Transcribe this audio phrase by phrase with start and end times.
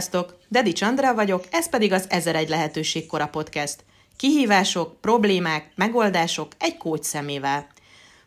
[0.00, 0.38] Sziasztok!
[0.48, 3.84] Dedi Csandra vagyok, ez pedig az 1001 lehetőség kora podcast.
[4.16, 7.66] Kihívások, problémák, megoldások egy kócs szemével.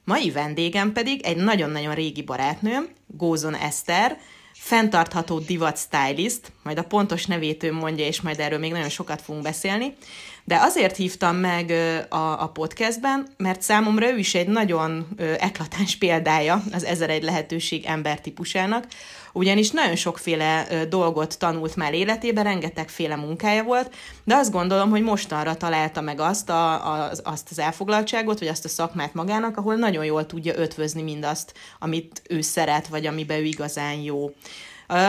[0.04, 4.17] Mai vendégem pedig egy nagyon-nagyon régi barátnőm, Gózon Eszter,
[4.54, 9.21] fenntartható divat stylist, majd a pontos nevét ő mondja, és majd erről még nagyon sokat
[9.21, 9.95] fogunk beszélni.
[10.43, 11.69] De azért hívtam meg
[12.09, 15.07] a, a podcastben, mert számomra ő is egy nagyon
[15.39, 18.86] eklatáns példája az ezer egy lehetőség embertípusának,
[19.33, 25.56] ugyanis nagyon sokféle dolgot tanult már életében, rengetegféle munkája volt, de azt gondolom, hogy mostanra
[25.56, 30.06] találta meg azt, a, a, azt az elfoglaltságot, vagy azt a szakmát magának, ahol nagyon
[30.06, 34.34] jól tudja ötvözni mindazt, amit ő szeret, vagy amiben ő igazán jó.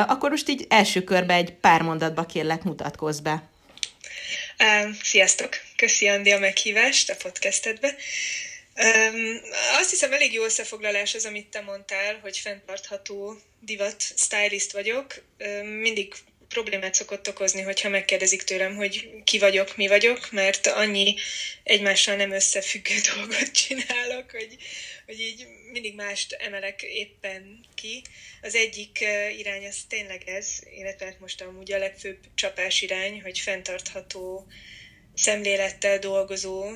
[0.06, 3.42] Akkor most így első körbe egy pár mondatba kérlek, mutatkozz be.
[5.02, 5.48] Sziasztok!
[5.76, 7.94] Köszi Andi a meghívást a podcastedbe.
[8.76, 9.40] Um,
[9.78, 15.22] azt hiszem elég jó összefoglalás az, amit te mondtál, hogy fenntartható divat stylist vagyok.
[15.38, 16.14] Um, mindig
[16.48, 21.14] problémát szokott okozni, hogyha megkérdezik tőlem, hogy ki vagyok, mi vagyok, mert annyi
[21.62, 24.56] egymással nem összefüggő dolgot csinálok, hogy,
[25.06, 28.02] hogy így mindig mást emelek éppen ki.
[28.42, 29.04] Az egyik
[29.38, 34.46] irány az tényleg ez, illetve hát most amúgy a legfőbb csapás irány, hogy fenntartható
[35.14, 36.70] szemlélettel dolgozó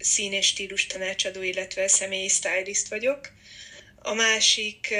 [0.00, 3.32] szín és stílus tanácsadó, illetve személyi stylist vagyok.
[3.96, 4.94] A másik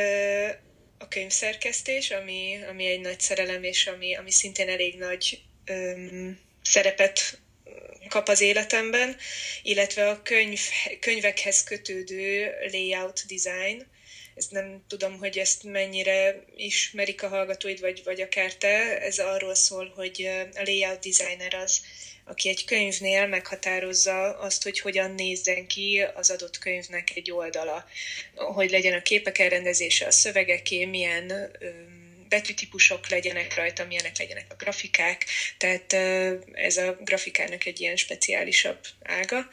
[0.99, 7.39] a könyvszerkesztés, ami, ami egy nagy szerelem, és ami, ami szintén elég nagy öm, szerepet
[8.09, 9.17] kap az életemben,
[9.63, 10.61] illetve a könyv,
[11.01, 13.87] könyvekhez kötődő layout design.
[14.35, 19.01] Ezt nem tudom, hogy ezt mennyire ismerik a hallgatóid, vagy, vagy akár te.
[19.01, 21.81] Ez arról szól, hogy a layout designer az
[22.25, 27.87] aki egy könyvnél meghatározza azt, hogy hogyan nézzen ki az adott könyvnek egy oldala,
[28.35, 31.51] hogy legyen a képek elrendezése, a szövegeké, milyen
[32.29, 35.25] betűtípusok legyenek rajta, milyenek legyenek a grafikák,
[35.59, 35.93] tehát
[36.53, 39.49] ez a grafikának egy ilyen speciálisabb ága,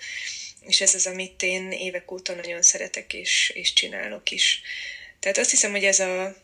[0.68, 4.62] és ez az, amit én évek óta nagyon szeretek és, és csinálok is.
[5.20, 6.36] Tehát azt hiszem, hogy ez a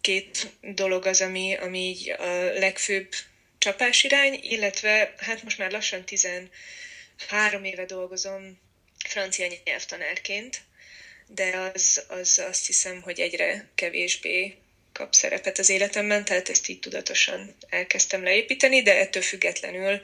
[0.00, 2.24] két dolog az, ami, ami így a
[2.58, 3.08] legfőbb
[3.60, 8.58] csapásirány, illetve hát most már lassan 13 éve dolgozom
[9.04, 10.60] francia nyelvtanárként,
[11.26, 14.56] de az, az azt hiszem, hogy egyre kevésbé
[14.92, 20.00] kap szerepet az életemben, tehát ezt így tudatosan elkezdtem leépíteni, de ettől függetlenül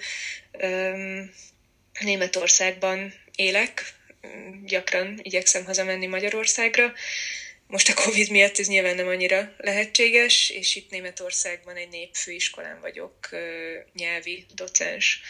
[0.53, 1.35] um,
[2.01, 3.95] Németországban élek,
[4.65, 6.93] gyakran igyekszem hazamenni Magyarországra,
[7.67, 13.29] most a Covid miatt ez nyilván nem annyira lehetséges, és itt Németországban egy népfőiskolán vagyok
[13.93, 15.21] nyelvi docens,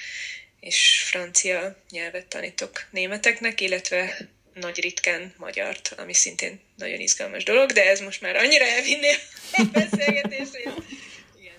[0.61, 7.89] és francia nyelvet tanítok németeknek, illetve nagy ritkán magyart, ami szintén nagyon izgalmas dolog, de
[7.89, 9.15] ez most már annyira elvinné
[9.53, 10.85] a beszélgetést, hogy
[11.41, 11.55] igen.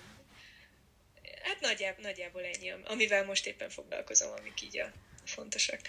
[1.42, 4.92] Hát nagyjából, nagyjából ennyi, amivel most éppen foglalkozom, amik így a
[5.26, 5.80] fontosak.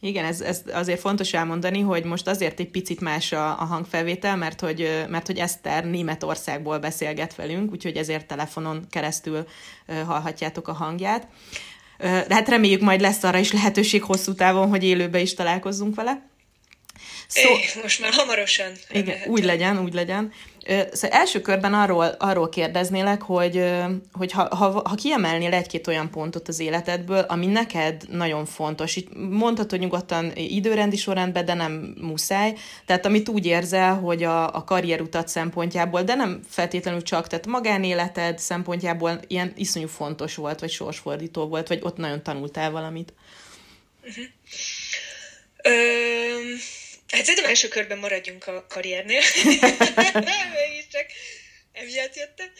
[0.00, 4.36] Igen, ez, ez azért fontos elmondani, hogy most azért egy picit más a, a hangfelvétel,
[4.36, 9.46] mert hogy, mert hogy Eszter Németországból beszélget velünk, úgyhogy ezért telefonon keresztül
[10.06, 11.28] hallhatjátok a hangját.
[11.98, 16.22] De hát reméljük majd lesz arra is lehetőség hosszú távon, hogy élőbe is találkozzunk vele.
[17.26, 17.50] Szó...
[17.50, 18.72] É, most már hamarosan.
[18.90, 20.32] Igen, úgy legyen, úgy legyen.
[20.92, 23.72] Szóval első körben arról, arról kérdeznélek, hogy,
[24.12, 29.08] hogy ha, ha, ha kiemelnél egy-két olyan pontot az életedből, ami neked nagyon fontos, itt
[29.30, 32.54] mondhatod nyugodtan időrendi sorrendben, de nem muszáj,
[32.86, 38.38] tehát amit úgy érzel, hogy a, a karrierutat szempontjából, de nem feltétlenül csak, tehát magánéleted
[38.38, 43.12] szempontjából ilyen iszonyú fontos volt, vagy sorsfordító volt, vagy ott nagyon tanultál valamit.
[44.02, 44.24] Uh-huh.
[45.64, 46.84] Um
[47.16, 49.20] Hát szerintem első körben maradjunk a karriernél.
[50.54, 51.06] Mégiscsak
[51.72, 52.50] emiatt jöttem.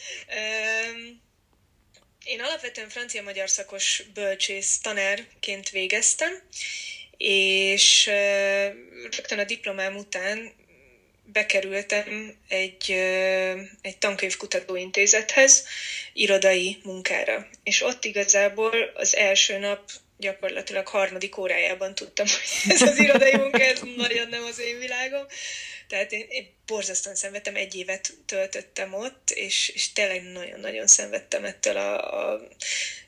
[2.25, 6.43] Én alapvetően francia-magyar szakos bölcsész tanárként végeztem,
[7.17, 8.07] és
[9.11, 10.53] rögtön a diplomám után
[11.25, 12.91] bekerültem egy,
[13.83, 15.65] egy tankönyvkutatóintézethez,
[16.13, 17.49] irodai munkára.
[17.63, 23.63] És ott igazából az első nap gyakorlatilag harmadik órájában tudtam, hogy ez az irodai munka,
[23.63, 25.27] ez nagyon nem az én világom.
[25.89, 31.77] Tehát én, én borzasztóan szenvedtem, egy évet töltöttem ott, és, és tényleg nagyon-nagyon szenvedtem ettől
[31.77, 32.49] a, a,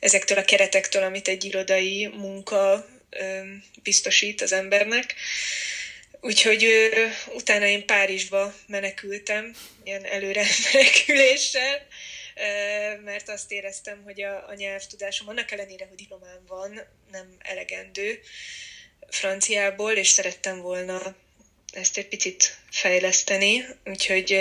[0.00, 3.40] ezektől a keretektől, amit egy irodai munka ö,
[3.82, 5.14] biztosít az embernek.
[6.20, 9.54] Úgyhogy ö, utána én Párizsba menekültem,
[9.84, 11.86] ilyen előre meneküléssel,
[13.04, 16.80] mert azt éreztem, hogy a, a nyelvtudásom annak ellenére, hogy diplomám van,
[17.10, 18.20] nem elegendő
[19.08, 21.16] franciából, és szerettem volna
[21.72, 24.38] ezt egy picit fejleszteni, úgyhogy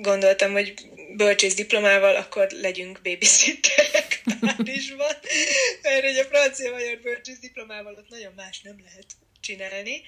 [0.00, 0.74] gondoltam, hogy
[1.16, 5.16] bölcsész diplomával, akkor legyünk babysitterek Párizsban,
[5.82, 9.06] mert hogy a francia-magyar bölcsész diplomával ott nagyon más nem lehet
[9.42, 10.02] csinálni.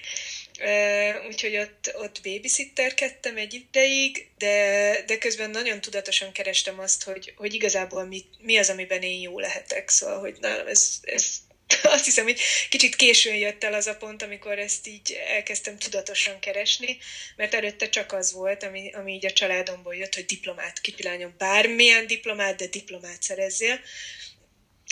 [1.27, 7.53] Úgyhogy ott, ott babysitterkedtem egy ideig, de, de közben nagyon tudatosan kerestem azt, hogy, hogy
[7.53, 9.89] igazából mi, mi az, amiben én jó lehetek.
[9.89, 11.43] Szóval, hogy nálam ez, ez
[11.83, 12.39] azt hiszem, hogy
[12.69, 16.97] kicsit későn jött el az a pont, amikor ezt így elkezdtem tudatosan keresni,
[17.35, 22.07] mert előtte csak az volt, ami, ami így a családomból jött, hogy diplomát, kipilányom, bármilyen
[22.07, 23.79] diplomát, de diplomát szerezzél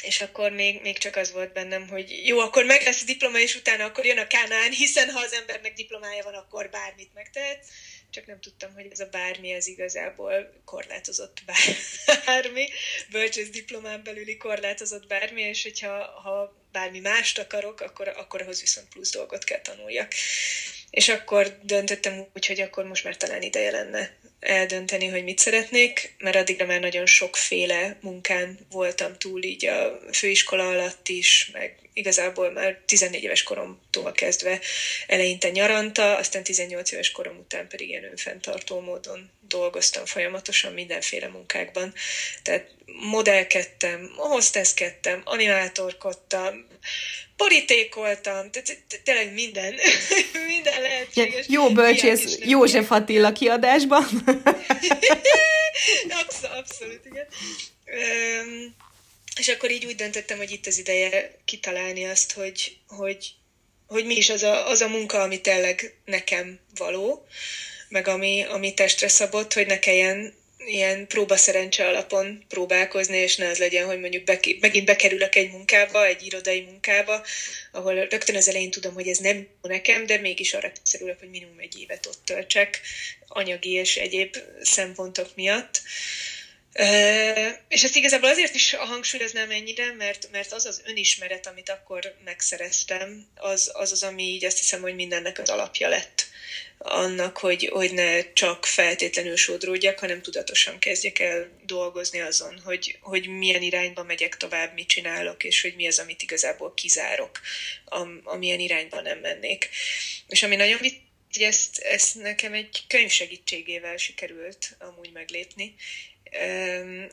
[0.04, 3.40] és akkor még, még csak az volt bennem, hogy jó, akkor meg lesz a diploma,
[3.40, 7.66] és utána akkor jön a kánán, hiszen ha az embernek diplomája van, akkor bármit megtehet.
[8.10, 11.38] Csak nem tudtam, hogy ez a bármi, ez igazából korlátozott
[12.26, 12.70] bármi,
[13.12, 18.90] bölcsész diplomán belüli korlátozott bármi, és hogyha ha bármi mást akarok, akkor, akkor ahhoz viszont
[18.90, 20.14] plusz dolgot kell tanuljak.
[20.90, 26.16] És akkor döntöttem úgy, hogy akkor most már talán ideje lenne eldönteni, hogy mit szeretnék,
[26.18, 32.52] mert addigra már nagyon sokféle munkán voltam túl így a főiskola alatt is, meg igazából
[32.52, 34.60] már 14 éves koromtól kezdve
[35.08, 41.94] eleinte nyaranta, aztán 18 éves korom után pedig ilyen önfenntartó módon dolgoztam folyamatosan mindenféle munkákban.
[42.44, 46.68] Tehát modellkedtem, hosteszkedtem, animátorkodtam,
[47.38, 48.50] borítékoltam,
[49.04, 49.74] tényleg minden,
[50.54, 51.46] minden lehetséges.
[51.50, 54.06] Jó bölcsész József Attila kiadásban.
[56.64, 57.28] abszolút, igen.
[59.40, 63.32] És akkor így úgy döntöttem, hogy itt az ideje kitalálni azt, hogy, hogy,
[63.88, 67.28] hogy mi is az a, az a munka, ami tényleg nekem való,
[67.90, 70.34] meg ami, ami testre szabott, hogy ne kelljen
[70.68, 76.06] ilyen próbaszerencse alapon próbálkozni, és ne az legyen, hogy mondjuk be, megint bekerülök egy munkába,
[76.06, 77.26] egy irodai munkába,
[77.72, 81.30] ahol rögtön az elején tudom, hogy ez nem jó nekem, de mégis arra szerülök, hogy
[81.30, 82.82] minimum egy évet ott töltsek
[83.28, 85.82] anyagi és egyéb szempontok miatt.
[87.68, 93.28] És ezt igazából azért is hangsúlyoznám ennyire, mert, mert az az önismeret, amit akkor megszereztem,
[93.36, 96.32] az, az az, ami így azt hiszem, hogy mindennek az alapja lett
[96.78, 103.28] annak, hogy, hogy ne csak feltétlenül sodródjak, hanem tudatosan kezdjek el dolgozni azon, hogy, hogy
[103.28, 107.40] milyen irányba megyek tovább, mit csinálok, és hogy mi az, amit igazából kizárok,
[107.86, 109.70] am, amilyen irányba nem mennék.
[110.28, 111.02] És ami nagyon vitt,
[111.40, 115.76] ezt, ezt nekem egy könyv segítségével sikerült amúgy meglépni,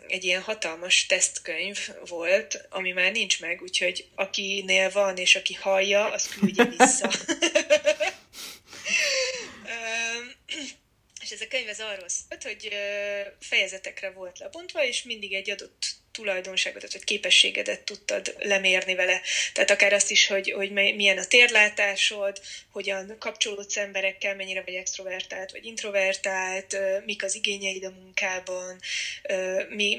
[0.08, 6.12] egy ilyen hatalmas tesztkönyv volt, ami már nincs meg, úgyhogy akinél van, és aki hallja,
[6.12, 7.10] az küldje vissza.
[11.20, 12.72] és ez a könyv az arról szólt, hogy
[13.40, 19.20] fejezetekre volt lebontva, és mindig egy adott tulajdonságot, vagy képességedet tudtad lemérni vele.
[19.52, 22.40] Tehát akár azt is, hogy, hogy milyen a térlátásod,
[22.72, 28.80] hogyan kapcsolódsz emberekkel, mennyire vagy extrovertált vagy introvertált, mik az igényeid a munkában,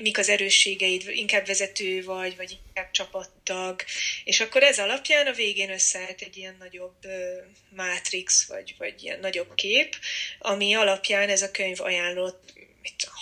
[0.01, 3.83] mik az erősségeid, inkább vezető vagy, vagy inkább csapattag.
[4.23, 6.97] És akkor ez alapján a végén összeállt egy ilyen nagyobb
[7.75, 9.95] mátrix, vagy, vagy ilyen nagyobb kép,
[10.39, 12.53] ami alapján ez a könyv ajánlott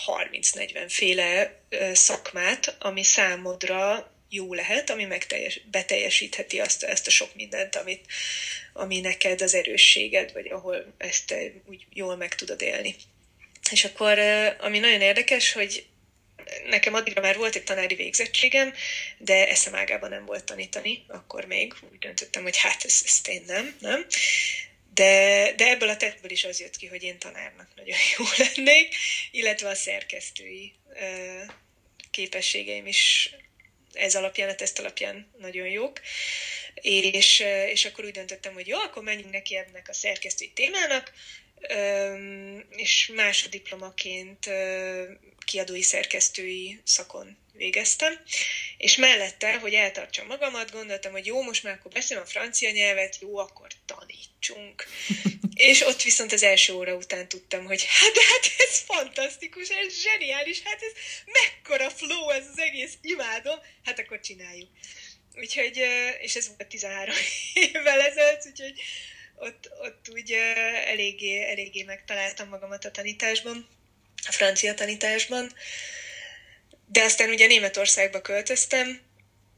[0.06, 1.60] 30-40 féle
[1.94, 8.06] szakmát, ami számodra jó lehet, ami megteljes, beteljesítheti azt, ezt a sok mindent, amit,
[8.74, 12.96] ami neked az erősséged, vagy ahol ezt te úgy jól meg tudod élni.
[13.72, 14.20] És akkor,
[14.60, 15.86] ami nagyon érdekes, hogy
[16.66, 18.74] nekem addigra már volt egy tanári végzettségem,
[19.18, 23.76] de eszemágában nem volt tanítani, akkor még úgy döntöttem, hogy hát ezt, ezt én nem,
[23.80, 24.06] nem.
[24.94, 28.96] De, de ebből a tettből is az jött ki, hogy én tanárnak nagyon jó lennék,
[29.32, 30.74] illetve a szerkesztői
[32.12, 33.30] képességeim is
[33.94, 36.00] ez alapján, a teszt alapján nagyon jók.
[36.74, 41.14] És, és akkor úgy döntöttem, hogy jó, akkor menjünk neki ennek a szerkesztői témának,
[42.70, 44.50] és másodiplomaként
[45.46, 48.20] kiadói szerkesztői szakon végeztem,
[48.78, 53.18] és mellette, hogy eltartsam magamat, gondoltam, hogy jó, most már akkor beszélem a francia nyelvet,
[53.22, 54.86] jó, akkor tanítsunk.
[55.70, 60.62] és ott viszont az első óra után tudtam, hogy hát, hát ez fantasztikus, ez zseniális,
[60.64, 60.92] hát ez
[61.26, 64.70] mekkora flow ez az egész, imádom, hát akkor csináljuk.
[65.36, 65.84] Úgyhogy,
[66.20, 67.16] és ez volt 13
[67.74, 68.74] évvel ezelőtt, úgyhogy
[69.36, 70.32] ott, ott úgy
[70.86, 73.68] eléggé, eléggé megtaláltam magamat a tanításban,
[74.28, 75.54] a francia tanításban.
[76.92, 79.02] De aztán ugye Németországba költöztem,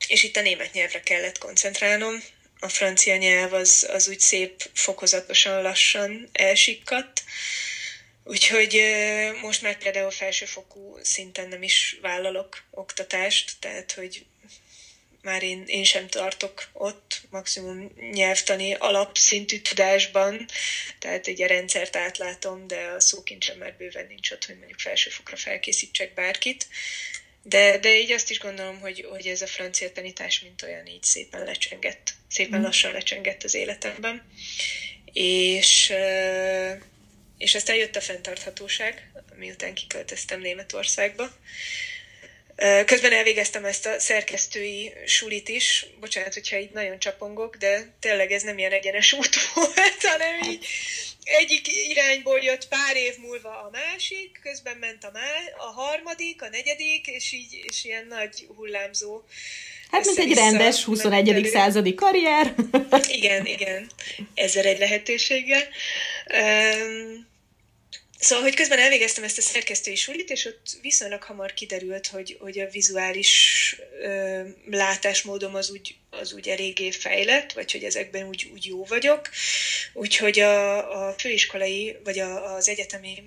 [0.08, 2.24] és itt a német nyelvre kellett koncentrálnom.
[2.60, 7.24] A francia nyelv az, az úgy szép, fokozatosan, lassan elsikkadt.
[8.24, 8.82] Úgyhogy
[9.42, 14.26] most már például felsőfokú szinten nem is vállalok oktatást, tehát hogy
[15.22, 20.46] már én, én sem tartok ott, maximum nyelvtani alapszintű tudásban,
[21.00, 26.14] tehát egy rendszert átlátom, de a szókincsem már bőven nincs ott, hogy mondjuk felsőfokra felkészítsek
[26.14, 26.68] bárkit.
[27.44, 31.04] De, de így azt is gondolom, hogy, hogy ez a francia tanítás, mint olyan, így
[31.04, 32.64] szépen lecsengett, szépen mm.
[32.64, 34.24] lassan lecsengett az életemben.
[35.14, 35.94] És,
[37.38, 41.32] és aztán jött a fenntarthatóság, miután kiköltöztem Németországba.
[42.86, 45.86] Közben elvégeztem ezt a szerkesztői sulit is.
[46.00, 50.66] Bocsánat, hogyha így nagyon csapongok, de tényleg ez nem ilyen egyenes út volt, hanem így
[51.24, 56.50] egyik irányból jött pár év múlva a másik, közben ment a, má- a harmadik, a
[56.50, 59.22] negyedik, és így és ilyen nagy hullámzó.
[59.92, 61.46] Hát, mint egy rendes 21.
[61.46, 62.56] századi karrier.
[63.08, 63.92] igen, igen.
[64.34, 65.64] Ezzel egy lehetőséggel.
[66.34, 67.31] Um,
[68.22, 72.60] Szóval, hogy közben elvégeztem ezt a szerkesztői sulit, és ott viszonylag hamar kiderült, hogy, hogy
[72.60, 78.66] a vizuális ö, látásmódom az úgy, az úgy eléggé fejlett, vagy hogy ezekben úgy, úgy
[78.66, 79.30] jó vagyok.
[79.94, 83.24] Úgyhogy a, a főiskolai, vagy a, az egyetemi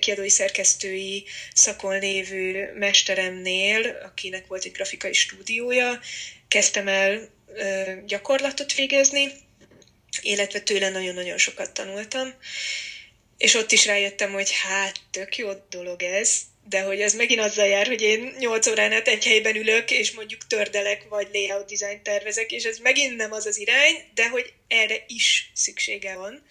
[0.00, 1.24] kiadói szerkesztői
[1.54, 6.00] szakon lévő mesteremnél, akinek volt egy grafikai stúdiója,
[6.48, 9.32] kezdtem el ö, gyakorlatot végezni,
[10.20, 12.34] illetve tőle nagyon-nagyon sokat tanultam
[13.42, 17.66] és ott is rájöttem, hogy hát tök jó dolog ez, de hogy ez megint azzal
[17.66, 22.02] jár, hogy én 8 órán át egy helyben ülök, és mondjuk tördelek, vagy layout design
[22.02, 26.42] tervezek, és ez megint nem az az irány, de hogy erre is szüksége van,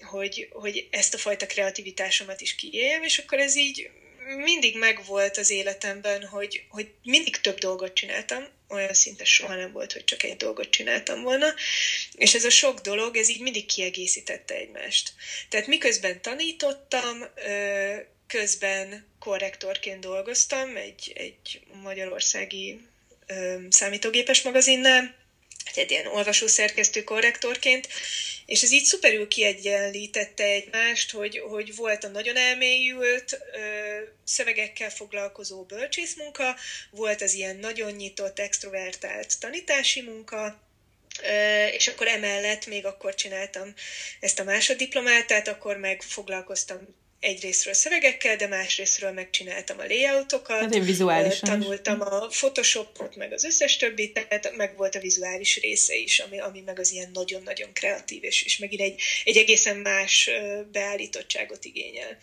[0.00, 3.90] hogy, hogy ezt a fajta kreativitásomat is kiéljem, és akkor ez így
[4.36, 9.92] mindig megvolt az életemben, hogy, hogy mindig több dolgot csináltam, olyan szinte soha nem volt,
[9.92, 11.54] hogy csak egy dolgot csináltam volna,
[12.12, 15.12] és ez a sok dolog, ez így mindig kiegészítette egymást.
[15.48, 17.24] Tehát miközben tanítottam,
[18.26, 22.80] közben korrektorként dolgoztam egy, egy magyarországi
[23.68, 25.14] számítógépes magazinnál,
[25.74, 27.88] egy ilyen olvasószerkesztő korrektorként,
[28.46, 33.58] és ez így szuperül kiegyenlítette egymást, hogy, hogy volt a nagyon elmélyült ö,
[34.24, 36.56] szövegekkel foglalkozó bölcsészmunka,
[36.90, 40.60] volt az ilyen nagyon nyitott, extrovertált tanítási munka,
[41.72, 43.74] és akkor emellett még akkor csináltam
[44.20, 50.60] ezt a másoddiplomát, tehát akkor meg foglalkoztam egyrésztről szövegekkel, de másrésztről megcsináltam a layoutokat.
[50.60, 52.06] Hát én vizuálisan Tanultam is.
[52.06, 56.60] a Photoshopot, meg az összes többit, tehát meg volt a vizuális része is, ami, ami
[56.60, 60.30] meg az ilyen nagyon-nagyon kreatív, és, és megint egy, egy egészen más
[60.72, 62.18] beállítottságot igényel.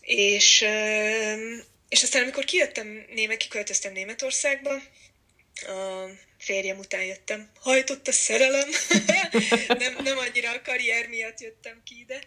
[0.00, 0.64] És,
[1.88, 4.82] és aztán, amikor kijöttem, német, kiköltöztem Németországba,
[5.54, 7.50] a férjem után jöttem.
[7.60, 8.68] Hajtott a szerelem.
[9.78, 12.18] nem, nem annyira a karrier miatt jöttem ki ide,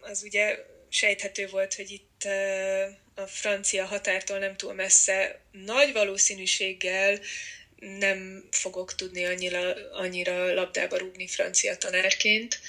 [0.00, 2.24] az ugye sejthető volt, hogy itt
[3.14, 7.18] a francia határtól nem túl messze nagy valószínűséggel
[7.76, 12.60] nem fogok tudni annyira, annyira labdába rúgni francia tanárként.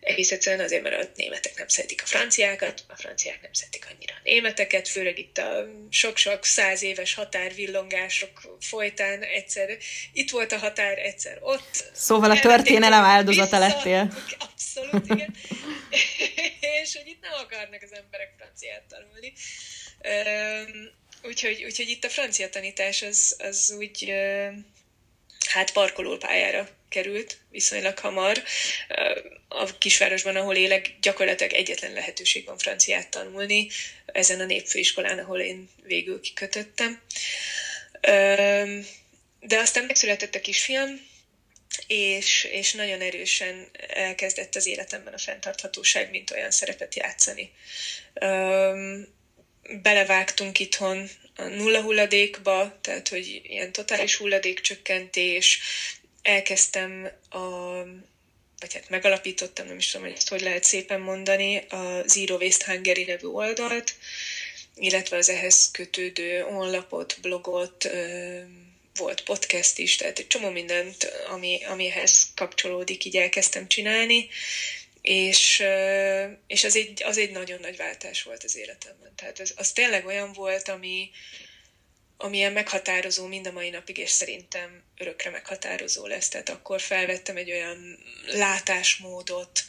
[0.00, 4.14] Egész egyszerűen azért, mert a németek nem szeretik a franciákat, a franciák nem szeretik annyira
[4.14, 9.76] a németeket, főleg itt a sok-sok száz éves határvillongások folytán egyszer
[10.12, 11.84] itt volt a határ, egyszer ott.
[11.92, 14.14] Szóval a történelem áldozata vissza, lettél.
[14.38, 15.34] Abszolút, igen.
[16.82, 19.32] És hogy itt nem akarnak az emberek franciát tanulni.
[21.22, 24.12] Úgyhogy, úgyhogy itt a francia tanítás az, az úgy
[25.50, 28.42] hát parkolópályára került viszonylag hamar.
[29.48, 33.68] A kisvárosban, ahol élek, gyakorlatilag egyetlen lehetőség van franciát tanulni,
[34.06, 37.00] ezen a népfőiskolán, ahol én végül kikötöttem.
[39.40, 41.08] De aztán megszületett a kisfiam,
[41.86, 47.52] és, és nagyon erősen elkezdett az életemben a fenntarthatóság, mint olyan szerepet játszani.
[49.82, 51.10] Belevágtunk itthon
[51.48, 55.60] nulla hulladékba, tehát hogy ilyen totális hulladékcsökkentés,
[56.22, 57.38] elkezdtem a
[58.60, 62.72] vagy hát megalapítottam, nem is tudom, hogy ezt hogy lehet szépen mondani, a Zero Waste
[62.72, 63.94] Hungary nevű oldalt,
[64.76, 67.90] illetve az ehhez kötődő honlapot, blogot,
[68.94, 74.28] volt podcast is, tehát egy csomó mindent, ami, amihez kapcsolódik, így elkezdtem csinálni,
[75.02, 75.62] és,
[76.46, 79.12] és az, egy, az egy nagyon nagy váltás volt az életemben.
[79.16, 81.10] Tehát az, az tényleg olyan volt, ami,
[82.16, 86.28] amilyen meghatározó mind a mai napig, és szerintem örökre meghatározó lesz.
[86.28, 89.64] Tehát akkor felvettem egy olyan látásmódot,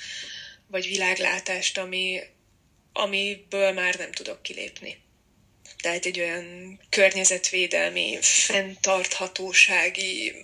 [0.67, 2.21] vagy világlátást, ami,
[2.93, 5.01] amiből már nem tudok kilépni.
[5.81, 10.35] Tehát egy olyan környezetvédelmi, fenntarthatósági,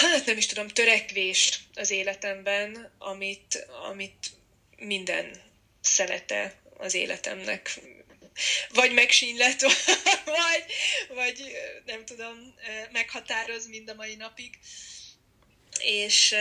[0.00, 4.30] hát nem is tudom, törekvést az életemben, amit, amit
[4.76, 5.42] minden
[5.80, 7.80] szelete az életemnek
[8.68, 9.62] vagy megsínlet,
[10.24, 10.64] vagy,
[11.08, 11.52] vagy
[11.86, 12.54] nem tudom,
[12.92, 14.58] meghatároz mind a mai napig.
[15.80, 16.34] És,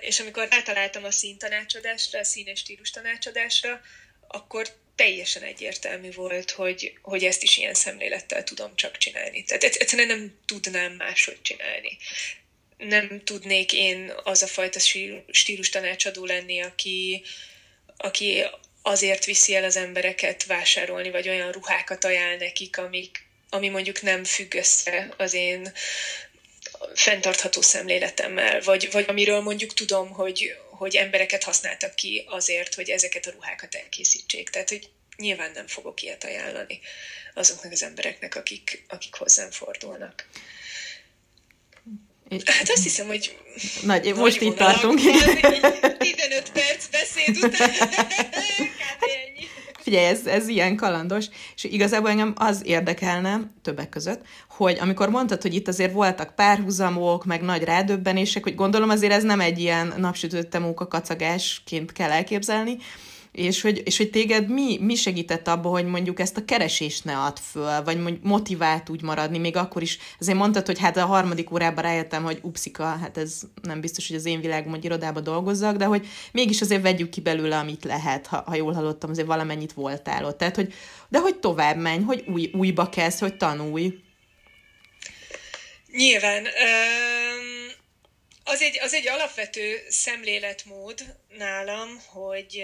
[0.00, 3.80] és amikor rátaláltam a színtanácsadásra, a színes stílus tanácsadásra,
[4.28, 9.44] akkor teljesen egyértelmű volt, hogy, hogy ezt is ilyen szemlélettel tudom csak csinálni.
[9.44, 11.98] Tehát egyszerűen nem tudnám máshogy csinálni.
[12.76, 14.78] Nem tudnék én az a fajta
[15.30, 17.22] stílus tanácsadó lenni, aki,
[17.96, 18.44] aki
[18.82, 24.24] azért viszi el az embereket vásárolni, vagy olyan ruhákat ajánl nekik, amik, ami mondjuk nem
[24.24, 25.72] függ össze az én
[26.98, 33.26] fenntartható szemléletemmel, vagy, vagy amiről mondjuk tudom, hogy, hogy embereket használtak ki azért, hogy ezeket
[33.26, 34.50] a ruhákat elkészítsék.
[34.50, 36.80] Tehát, hogy nyilván nem fogok ilyet ajánlani
[37.34, 40.26] azoknak az embereknek, akik, akik hozzám fordulnak.
[42.44, 43.38] Hát azt hiszem, hogy
[43.82, 45.00] nagy, nagy most itt tartunk.
[45.00, 47.70] 15 perc beszéd után.
[49.80, 51.24] Figyelj, ez, ez ilyen kalandos,
[51.54, 54.20] és igazából engem az érdekelne többek között,
[54.58, 59.22] hogy amikor mondtad, hogy itt azért voltak párhuzamok, meg nagy rádöbbenések, hogy gondolom azért ez
[59.22, 62.76] nem egy ilyen napsütötte munka kacagásként kell elképzelni,
[63.32, 67.16] és hogy, és hogy téged mi, mi segített abban, hogy mondjuk ezt a keresést ne
[67.16, 71.52] add föl, vagy motivált úgy maradni, még akkor is, azért mondtad, hogy hát a harmadik
[71.52, 75.76] órában rájöttem, hogy upszika, hát ez nem biztos, hogy az én világom, hogy irodában dolgozzak,
[75.76, 79.72] de hogy mégis azért vegyük ki belőle, amit lehet, ha, ha jól hallottam, azért valamennyit
[79.72, 80.38] voltál ott.
[80.38, 80.72] Tehát, hogy,
[81.08, 84.06] de hogy tovább menj, hogy új, újba kezd, hogy tanulj.
[85.98, 86.44] Nyilván.
[86.44, 87.72] Um,
[88.44, 92.62] az, egy, az egy alapvető szemléletmód nálam, hogy,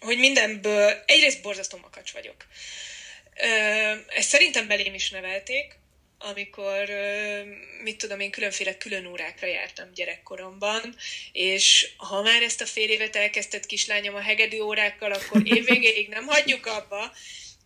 [0.00, 2.46] hogy mindenből egyrészt borzasztó makacs vagyok.
[4.08, 5.78] Ezt szerintem belém is nevelték,
[6.18, 6.88] amikor,
[7.82, 10.96] mit tudom én, különféle külön órákra jártam gyerekkoromban,
[11.32, 16.26] és ha már ezt a fél évet elkezdett kislányom a hegedű órákkal, akkor évvégéig nem
[16.26, 17.12] hagyjuk abba,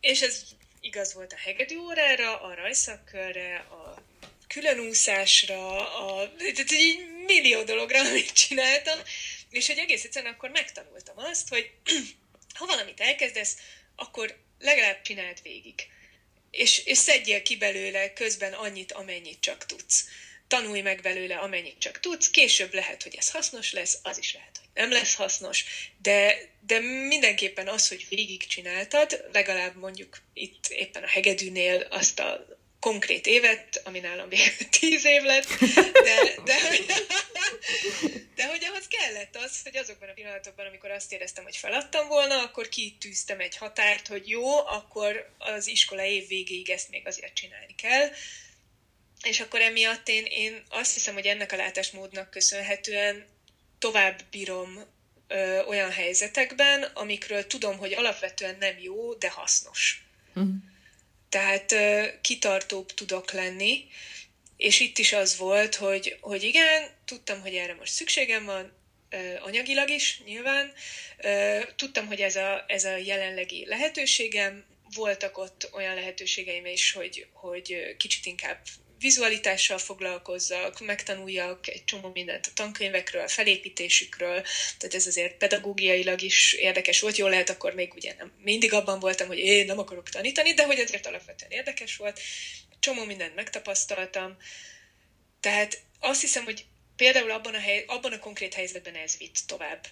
[0.00, 0.42] és ez
[0.80, 4.10] igaz volt a hegedű órára, a rajszakkörre, a
[4.52, 8.98] különúszásra, a, tehát így millió dologra, amit csináltam,
[9.50, 11.70] és hogy egész egyszerűen akkor megtanultam azt, hogy
[12.58, 13.56] ha valamit elkezdesz,
[13.96, 15.86] akkor legalább csináld végig.
[16.50, 20.04] És, és szedjél ki belőle közben annyit, amennyit csak tudsz.
[20.48, 22.30] Tanulj meg belőle, amennyit csak tudsz.
[22.30, 25.64] Később lehet, hogy ez hasznos lesz, az is lehet, hogy nem lesz hasznos,
[26.02, 33.26] de, de mindenképpen az, hogy végigcsináltad, legalább mondjuk itt éppen a hegedűnél azt a konkrét
[33.26, 35.48] évet, ami nálam végül tíz év lett,
[35.92, 36.56] de, de,
[38.36, 42.42] de hogy ahhoz kellett az, hogy azokban a pillanatokban, amikor azt éreztem, hogy feladtam volna,
[42.42, 47.74] akkor kitűztem egy határt, hogy jó, akkor az iskola év végéig ezt még azért csinálni
[47.74, 48.08] kell,
[49.22, 53.26] és akkor emiatt én, én azt hiszem, hogy ennek a látásmódnak köszönhetően
[53.78, 54.84] tovább bírom
[55.28, 60.04] ö, olyan helyzetekben, amikről tudom, hogy alapvetően nem jó, de hasznos.
[60.34, 60.70] Uh-huh
[61.32, 61.74] tehát
[62.20, 63.86] kitartóbb tudok lenni,
[64.56, 68.72] és itt is az volt, hogy, hogy igen, tudtam, hogy erre most szükségem van,
[69.40, 70.72] anyagilag is nyilván,
[71.76, 74.64] tudtam, hogy ez a, ez a jelenlegi lehetőségem,
[74.94, 78.58] voltak ott olyan lehetőségeim is, hogy, hogy kicsit inkább
[79.02, 84.42] vizualitással foglalkozzak, megtanuljak egy csomó mindent a tankönyvekről, a felépítésükről,
[84.78, 87.16] tehát ez azért pedagógiailag is érdekes volt.
[87.16, 90.64] Jól lehet, akkor még ugye nem mindig abban voltam, hogy én nem akarok tanítani, de
[90.64, 92.20] hogy azért alapvetően érdekes volt.
[92.80, 94.36] Csomó mindent megtapasztaltam.
[95.40, 96.64] Tehát azt hiszem, hogy
[96.96, 99.86] például abban a, hely, abban a konkrét helyzetben ez vitt tovább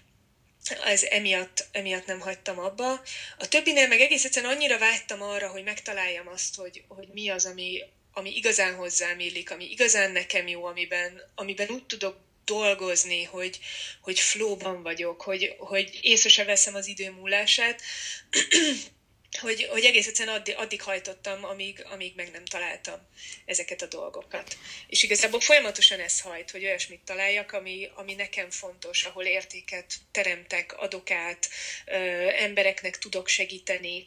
[0.85, 3.03] ez emiatt, emiatt nem hagytam abba.
[3.39, 7.47] A többinél meg egész egyszerűen annyira vágytam arra, hogy megtaláljam azt, hogy, hogy mi az,
[7.47, 13.59] ami, ami igazán hozzám illik, ami igazán nekem jó, amiben, amiben úgy tudok dolgozni, hogy,
[14.01, 17.83] hogy flóban vagyok, hogy, hogy észre se veszem az idő múlását,
[19.41, 22.99] hogy, hogy egész egyszerűen addig, addig hajtottam, amíg, amíg meg nem találtam
[23.45, 24.57] ezeket a dolgokat.
[24.87, 30.73] És igazából folyamatosan ez hajt, hogy olyasmit találjak, ami, ami nekem fontos, ahol értéket teremtek,
[30.79, 31.49] adok át,
[31.87, 31.97] ö,
[32.29, 34.05] embereknek tudok segíteni.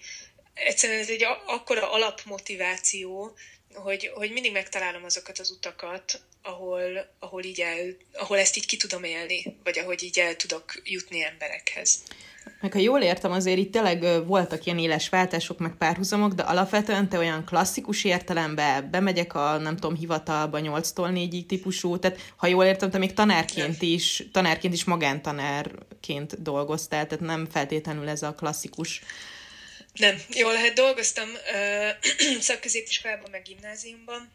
[0.53, 3.37] Egyszerűen ez egy akkora alapmotiváció,
[3.73, 8.77] hogy, hogy mindig megtalálom azokat az utakat, ahol, ahol, így el, ahol ezt így ki
[8.77, 12.03] tudom élni, vagy ahogy így el tudok jutni emberekhez.
[12.61, 17.09] Meg ha jól értem, azért itt tényleg voltak ilyen éles váltások, meg párhuzamok, de alapvetően
[17.09, 22.65] te olyan klasszikus értelemben bemegyek a, nem tudom, hivatalba 8-tól 4-ig típusú, tehát ha jól
[22.65, 29.01] értem, te még tanárként is, tanárként is magántanárként dolgoztál, tehát nem feltétlenül ez a klasszikus
[29.93, 31.89] nem, jól lehet, dolgoztam uh,
[32.41, 34.31] szakközépiskolában, meg gimnáziumban,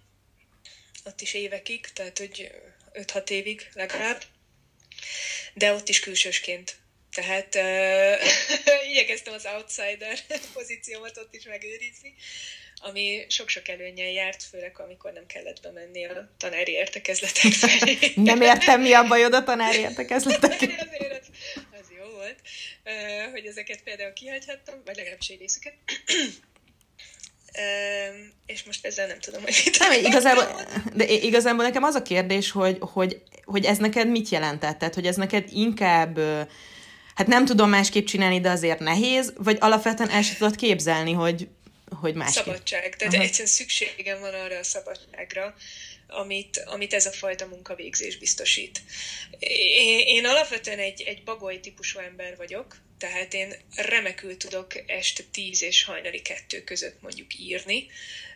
[1.04, 2.50] ott is évekig, tehát hogy
[2.92, 4.22] 5-6 évig legalább,
[5.54, 6.76] de ott is külsősként.
[7.12, 10.18] Tehát uh, igyekeztem az outsider
[10.54, 12.14] pozíciómat ott is megőrizni,
[12.80, 18.12] ami sok-sok előnyel járt, főleg amikor nem kellett bemenni a tanári értekezletek felé.
[18.14, 20.60] nem értem, mi a bajod a tanári értekezletek.
[21.98, 22.36] Jó volt,
[23.32, 25.74] hogy ezeket például kihagyhattam, vagy legalábbis egy részüket.
[28.46, 30.60] És most ezzel nem tudom, hogy mit nem, igazából,
[30.94, 34.78] de igazából nekem az a kérdés, hogy, hogy, hogy ez neked mit jelentett?
[34.78, 36.18] Tehát, hogy ez neked inkább
[37.14, 41.48] hát nem tudom másképp csinálni, de azért nehéz, vagy alapvetően el sem tudod képzelni, hogy,
[42.00, 42.44] hogy másképp.
[42.44, 42.96] Szabadság.
[42.96, 43.22] Tehát Aha.
[43.22, 45.54] egyszerűen szükségem van arra a szabadságra,
[46.08, 48.82] amit, amit ez a fajta munkavégzés biztosít.
[49.38, 55.84] Én, alapvetően egy, egy bagoly típusú ember vagyok, tehát én remekül tudok este 10 és
[55.84, 57.86] hajnali kettő között mondjuk írni,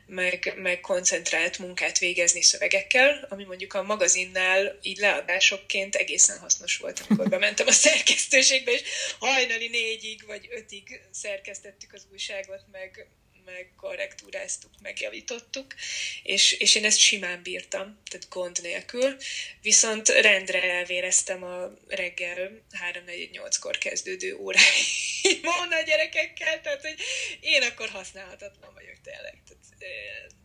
[0.06, 7.02] meg, meg koncentrált munkát végezni szövegekkel, ami mondjuk a magazinnál így leadásokként egészen hasznos volt,
[7.08, 8.82] amikor bementem a szerkesztőségbe, és
[9.18, 13.06] hajnali négyig vagy ötig szerkesztettük az újságot, meg,
[13.44, 15.74] meg korrektúráztuk, megjavítottuk,
[16.22, 19.16] és, és én ezt simán bírtam, tehát gond nélkül,
[19.62, 26.96] viszont rendre elvéreztem a reggel 3-4-8-kor kezdődő óráimon a gyerekekkel, tehát hogy
[27.40, 29.62] én akkor használhatatlan vagyok tényleg, tehát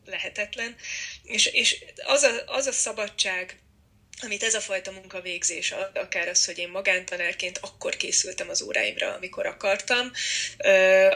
[0.06, 0.76] lehetetlen,
[1.24, 3.60] és, és az, a, az a szabadság,
[4.22, 9.14] amit ez a fajta munkavégzés ad, akár az, hogy én magántanárként akkor készültem az óráimra,
[9.14, 10.12] amikor akartam,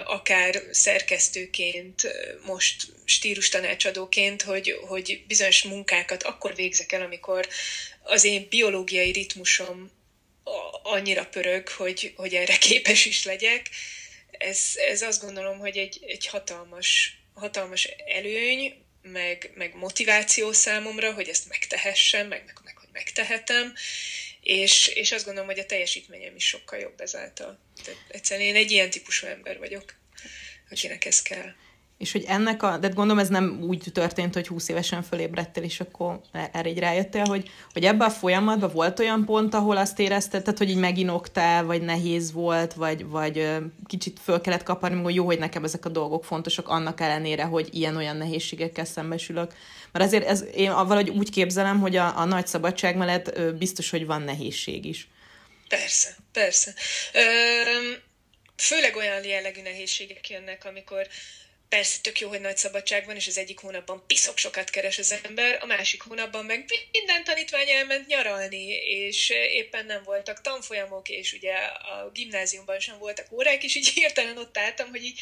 [0.06, 2.08] akár szerkesztőként,
[2.46, 7.48] most stílus tanácsadóként, hogy, hogy bizonyos munkákat akkor végzek el, amikor
[8.04, 9.92] az én biológiai ritmusom
[10.84, 13.70] annyira pörög, hogy, hogy erre képes is legyek.
[14.32, 14.60] Ez,
[14.90, 21.48] ez azt gondolom, hogy egy, egy hatalmas, hatalmas előny, meg, meg motiváció számomra, hogy ezt
[21.48, 23.74] megtehessem, meg, meg megtehetem,
[24.42, 27.60] és, és azt gondolom, hogy a teljesítményem is sokkal jobb ezáltal.
[27.84, 29.94] Tehát egyszerűen én egy ilyen típusú ember vagyok,
[30.70, 31.54] akinek ez kell.
[32.02, 35.80] És hogy ennek a, de gondolom ez nem úgy történt, hogy 20 évesen fölébredtél, és
[35.80, 40.44] akkor erre így rájöttél, hogy, hogy ebben a folyamatban volt olyan pont, ahol azt érezted,
[40.44, 43.50] tehát, hogy így meginogtál, vagy nehéz volt, vagy, vagy
[43.88, 47.70] kicsit föl kellett kaparni, hogy jó, hogy nekem ezek a dolgok fontosak, annak ellenére, hogy
[47.72, 49.54] ilyen-olyan nehézségekkel szembesülök.
[49.92, 54.06] Mert azért ez, én valahogy úgy képzelem, hogy a, a nagy szabadság mellett biztos, hogy
[54.06, 55.08] van nehézség is.
[55.68, 56.74] Persze, persze.
[57.14, 57.22] Ö,
[58.58, 61.08] főleg olyan jellegű nehézségek jönnek, amikor
[61.70, 65.20] persze tök jó, hogy nagy szabadság van, és az egyik hónapban piszok sokat keres az
[65.24, 71.34] ember, a másik hónapban meg minden tanítvány elment nyaralni, és éppen nem voltak tanfolyamok, és
[71.34, 75.20] ugye a gimnáziumban sem voltak órák, és így hirtelen ott álltam, hogy így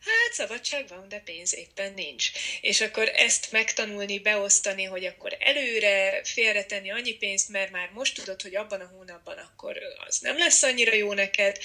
[0.00, 2.30] hát szabadság van, de pénz éppen nincs.
[2.60, 8.42] És akkor ezt megtanulni, beosztani, hogy akkor előre félretenni annyi pénzt, mert már most tudod,
[8.42, 11.58] hogy abban a hónapban akkor az nem lesz annyira jó neked.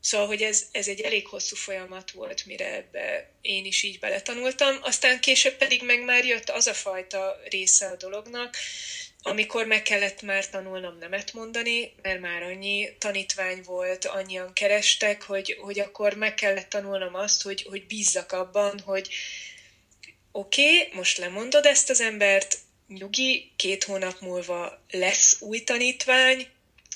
[0.00, 4.78] Szóval, hogy ez, ez egy elég hosszú folyamat volt, mire ebbe én is így beletanultam.
[4.80, 8.56] Aztán később pedig meg már jött az a fajta része a dolognak,
[9.22, 15.56] amikor meg kellett már tanulnom nemet mondani, mert már annyi tanítvány volt, annyian kerestek, hogy,
[15.60, 19.08] hogy akkor meg kellett tanulnom azt, hogy, hogy bízzak abban, hogy
[20.32, 26.48] oké, okay, most lemondod ezt az embert, nyugi, két hónap múlva lesz új tanítvány,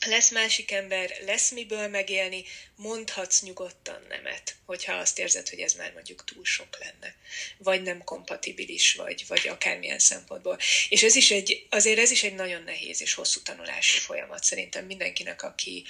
[0.06, 2.44] lesz másik ember, lesz miből megélni,
[2.76, 7.14] mondhatsz nyugodtan nemet, hogyha azt érzed, hogy ez már mondjuk túl sok lenne,
[7.58, 10.58] vagy nem kompatibilis, vagy, vagy akármilyen szempontból.
[10.88, 14.84] És ez is egy, azért ez is egy nagyon nehéz és hosszú tanulási folyamat szerintem
[14.84, 15.84] mindenkinek, aki,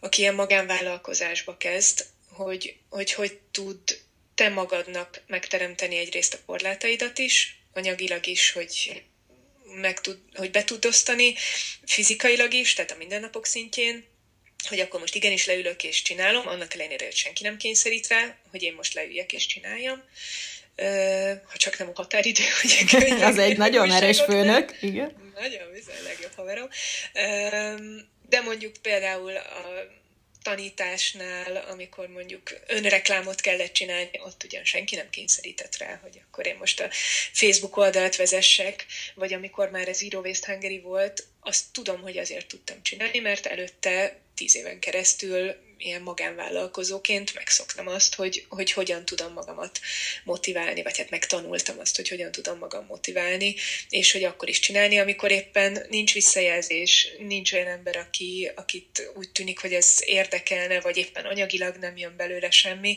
[0.00, 4.00] aki ilyen magánvállalkozásba kezd, hogy, hogy hogy tud
[4.34, 9.02] te magadnak megteremteni egyrészt a korlátaidat is, anyagilag is, hogy
[9.74, 11.34] meg tud, hogy be tud osztani
[11.86, 14.04] fizikailag is, tehát a mindennapok szintjén,
[14.68, 18.62] hogy akkor most igenis leülök és csinálom, annak ellenére, hogy senki nem kényszerít rá, hogy
[18.62, 20.02] én most leüljek és csináljam.
[21.44, 22.94] Ha csak nem a határidő, hogy
[23.30, 25.32] Az egy nagyon erős főnök, igen.
[25.34, 26.68] Nagyon bizony, legjobb haverom.
[28.28, 30.01] De mondjuk például a
[30.42, 36.56] tanításnál, amikor mondjuk önreklámot kellett csinálni, ott ugyan senki nem kényszerített rá, hogy akkor én
[36.58, 36.88] most a
[37.32, 42.46] Facebook oldalt vezessek, vagy amikor már ez Zero Waste Hungary volt, azt tudom, hogy azért
[42.46, 49.32] tudtam csinálni, mert előtte tíz éven keresztül ilyen magánvállalkozóként megszoktam azt, hogy, hogy hogyan tudom
[49.32, 49.80] magamat
[50.24, 53.54] motiválni, vagy hát megtanultam azt, hogy hogyan tudom magam motiválni,
[53.88, 59.30] és hogy akkor is csinálni, amikor éppen nincs visszajelzés, nincs olyan ember, aki, akit úgy
[59.30, 62.96] tűnik, hogy ez érdekelne, vagy éppen anyagilag nem jön belőle semmi.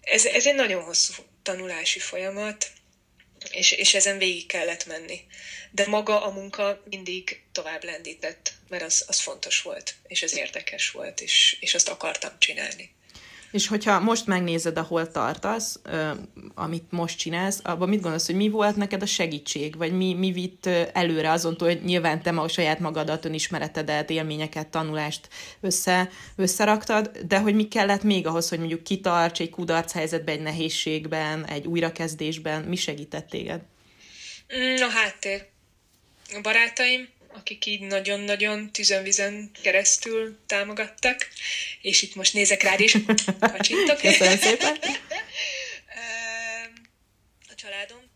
[0.00, 1.12] Ez, ez egy nagyon hosszú
[1.42, 2.70] tanulási folyamat,
[3.50, 5.20] és, és ezen végig kellett menni.
[5.70, 10.90] De maga a munka mindig tovább lendített, mert az, az fontos volt, és ez érdekes
[10.90, 12.94] volt, és, és azt akartam csinálni.
[13.54, 15.80] És hogyha most megnézed, ahol tartasz,
[16.54, 20.32] amit most csinálsz, abban mit gondolsz, hogy mi volt neked a segítség, vagy mi, mi
[20.32, 25.28] vitt előre azon, hogy nyilván te a saját magadat, önismeretedet, élményeket, tanulást
[25.60, 30.42] össze, összeraktad, de hogy mi kellett még ahhoz, hogy mondjuk kitarts egy kudarc helyzetben, egy
[30.42, 33.60] nehézségben, egy újrakezdésben, mi segített téged?
[34.56, 35.46] Mm, a háttér.
[36.32, 41.28] A barátaim, akik így nagyon-nagyon tüzönvizen keresztül támogattak,
[41.80, 42.96] és itt most nézek rád is,
[43.40, 43.98] kacsintok.
[44.00, 44.78] Köszönöm szépen.
[47.48, 48.10] A családom,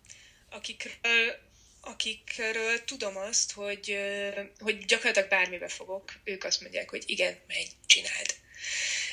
[0.50, 1.38] akikről,
[1.80, 3.98] akikről tudom azt, hogy,
[4.58, 8.34] hogy gyakorlatilag bármibe fogok, ők azt mondják, hogy igen, menj, csináld.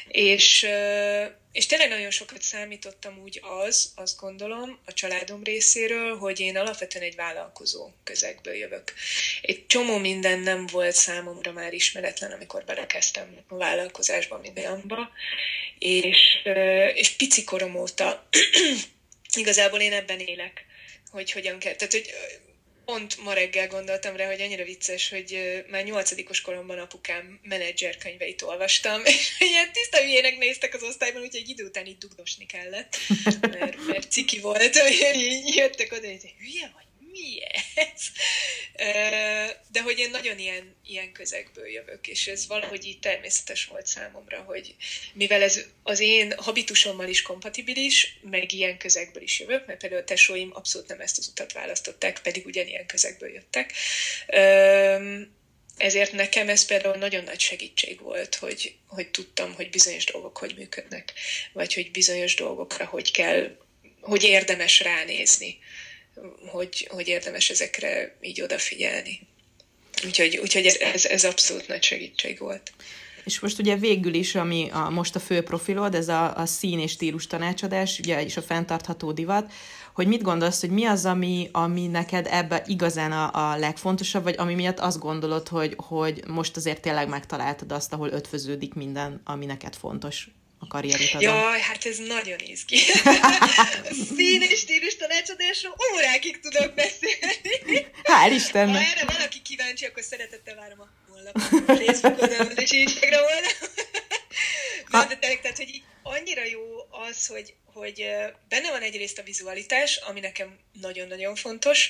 [0.08, 0.68] És,
[1.52, 7.04] és tényleg nagyon sokat számítottam úgy az, azt gondolom, a családom részéről, hogy én alapvetően
[7.04, 8.94] egy vállalkozó közegből jövök.
[9.42, 15.10] Egy csomó minden nem volt számomra már ismeretlen, amikor belekezdtem a vállalkozásba, mindenba,
[15.80, 16.18] és,
[16.94, 18.28] és pici korom óta
[19.34, 20.66] igazából én ebben élek,
[21.12, 21.76] hogy hogyan kell.
[21.76, 22.14] Tehát, hogy
[22.86, 28.42] pont ma reggel gondoltam rá, hogy annyira vicces, hogy már nyolcadikos koromban apukám menedzser könyveit
[28.42, 32.98] olvastam, és ilyen tiszta hülyének néztek az osztályban, úgyhogy egy idő után így dugdosni kellett,
[33.42, 36.85] mert, mert ciki volt, hogy jöttek oda, hogy hülye vagy,
[37.16, 37.42] mi
[37.76, 38.02] ez?
[39.72, 44.42] De hogy én nagyon ilyen, ilyen közegből jövök, és ez valahogy így természetes volt számomra,
[44.42, 44.76] hogy
[45.14, 50.06] mivel ez az én habitusommal is kompatibilis, meg ilyen közegből is jövök, mert például a
[50.06, 53.74] tesóim abszolút nem ezt az utat választották, pedig ugyanilyen közegből jöttek.
[55.78, 60.54] Ezért nekem ez például nagyon nagy segítség volt, hogy, hogy tudtam, hogy bizonyos dolgok hogy
[60.58, 61.14] működnek,
[61.54, 63.58] vagy hogy bizonyos dolgokra hogy kell,
[64.02, 65.60] hogy érdemes ránézni
[66.48, 69.20] hogy, hogy érdemes ezekre így odafigyelni.
[70.06, 72.72] Úgyhogy, úgyhogy ez, ez abszolút nagy segítség volt.
[73.24, 76.80] És most ugye végül is, ami a, most a fő profilod, ez a, a szín
[76.80, 79.52] és stílus tanácsadás, ugye, és a fenntartható divat,
[79.94, 84.36] hogy mit gondolsz, hogy mi az, ami, ami neked ebben igazán a, a legfontosabb, vagy
[84.38, 89.46] ami miatt azt gondolod, hogy, hogy most azért tényleg megtaláltad azt, ahol ötvöződik minden, ami
[89.46, 90.30] neked fontos?
[90.66, 91.22] A karrierutadon?
[91.22, 92.78] Jaj, hát ez nagyon izgi.
[94.16, 97.88] Szín és stílus tanácsadásról órákig tudok beszélni.
[98.04, 98.76] Hál' Istennek!
[98.76, 103.44] Ha erre valaki kíváncsi, akkor szeretettel várom a honlapon, Facebookon, és Instagramon.
[104.92, 106.62] Na, de tényleg, tehát, hogy annyira jó
[107.10, 108.06] az, hogy, hogy
[108.50, 111.90] benne van egyrészt a vizualitás, ami nekem nagyon-nagyon fontos,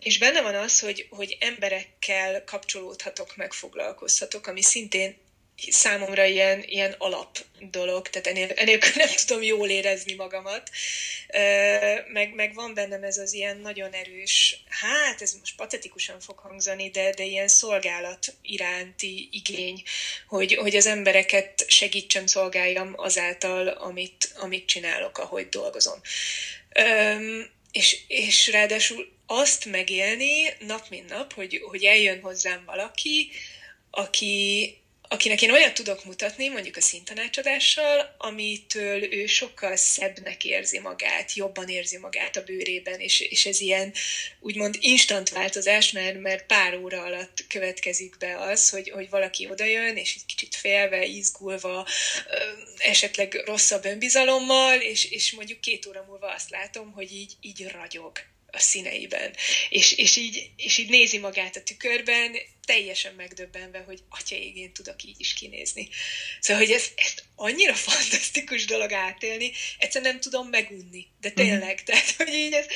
[0.00, 5.16] és benne van az, hogy, hogy emberekkel kapcsolódhatok, megfoglalkozhatok, ami szintén
[5.56, 7.38] számomra ilyen, ilyen alap
[7.70, 10.70] dolog, tehát ennél, ennél nem tudom jól érezni magamat.
[12.12, 16.90] Meg, meg van bennem ez az ilyen nagyon erős, hát ez most patetikusan fog hangzani,
[16.90, 19.82] de, de ilyen szolgálat iránti igény,
[20.28, 26.00] hogy, hogy az embereket segítsem, szolgáljam azáltal, amit, amit csinálok, ahogy dolgozom.
[27.72, 33.30] És, és ráadásul azt megélni nap mint nap, hogy, hogy eljön hozzám valaki,
[33.90, 34.83] aki,
[35.14, 41.68] akinek én olyat tudok mutatni, mondjuk a szintanácsadással, amitől ő sokkal szebbnek érzi magát, jobban
[41.68, 43.92] érzi magát a bőrében, és, és ez ilyen
[44.40, 49.96] úgymond instant változás, mert, mert pár óra alatt következik be az, hogy, hogy valaki odajön,
[49.96, 51.86] és egy kicsit félve, izgulva,
[52.78, 58.12] esetleg rosszabb önbizalommal, és, és mondjuk két óra múlva azt látom, hogy így, így ragyog
[58.54, 59.34] a színeiben.
[59.68, 65.02] És, és, így, és így nézi magát a tükörben, teljesen megdöbbenve, hogy atya én tudok
[65.02, 65.88] így is kinézni.
[66.40, 71.06] Szóval, hogy ez, ezt annyira fantasztikus dolog átélni, egyszerűen nem tudom megunni.
[71.20, 71.36] De mhm.
[71.36, 72.66] tényleg, tehát, hogy így ez,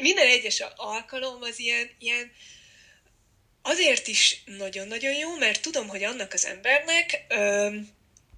[0.00, 2.32] minden egyes alkalom az ilyen, ilyen
[3.62, 7.24] azért is nagyon-nagyon jó, mert tudom, hogy annak az embernek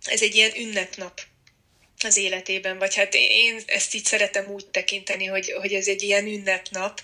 [0.04, 1.20] ez egy ilyen ünnepnap
[2.04, 6.26] az életében, vagy hát én ezt így szeretem úgy tekinteni, hogy, hogy ez egy ilyen
[6.26, 7.02] ünnepnap,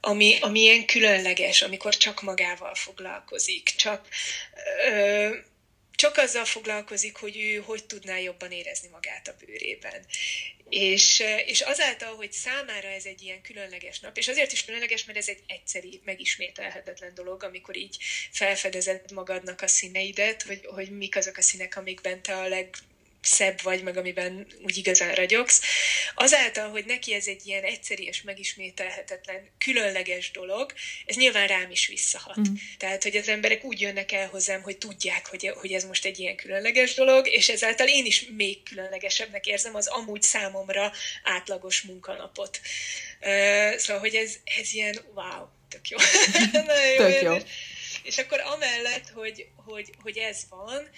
[0.00, 4.08] ami, ami ilyen különleges, amikor csak magával foglalkozik, csak,
[4.86, 5.28] ö,
[5.90, 10.04] csak azzal foglalkozik, hogy ő hogy tudná jobban érezni magát a bőrében.
[10.68, 15.18] És, és azáltal, hogy számára ez egy ilyen különleges nap, és azért is különleges, mert
[15.18, 17.96] ez egy egyszeri, megismételhetetlen dolog, amikor így
[18.30, 22.74] felfedezed magadnak a színeidet, hogy, hogy mik azok a színek, amikben te a leg,
[23.22, 25.60] szebb vagy, meg amiben úgy igazán ragyogsz,
[26.14, 30.72] azáltal, hogy neki ez egy ilyen egyszerű és megismételhetetlen, különleges dolog,
[31.06, 32.38] ez nyilván rám is visszahat.
[32.38, 32.54] Mm.
[32.78, 36.18] Tehát, hogy az emberek úgy jönnek el hozzám, hogy tudják, hogy, hogy ez most egy
[36.18, 42.60] ilyen különleges dolog, és ezáltal én is még különlegesebbnek érzem az amúgy számomra átlagos munkanapot.
[43.20, 45.98] Uh, szóval, hogy ez, ez ilyen wow, tök jó.
[46.98, 47.36] jó tök jó.
[48.02, 50.88] És akkor amellett, hogy, hogy, hogy ez van,